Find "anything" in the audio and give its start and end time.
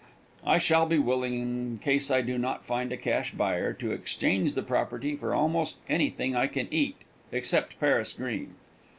5.87-6.35